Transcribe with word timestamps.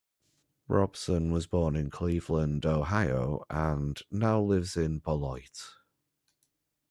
Robson 0.67 1.29
was 1.31 1.45
born 1.45 1.75
in 1.75 1.91
Cleveland, 1.91 2.65
Ohio 2.65 3.45
and 3.51 4.01
now 4.09 4.41
lives 4.41 4.75
in 4.75 4.97
Beloit. 4.97 5.75